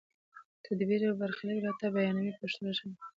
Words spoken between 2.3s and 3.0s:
په پښتو ژبه.